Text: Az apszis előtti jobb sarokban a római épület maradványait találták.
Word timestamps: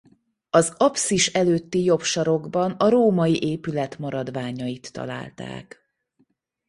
Az 0.49 0.73
apszis 0.77 1.27
előtti 1.27 1.83
jobb 1.83 2.01
sarokban 2.01 2.71
a 2.71 2.89
római 2.89 3.43
épület 3.43 3.97
maradványait 3.99 4.93
találták. 4.93 5.89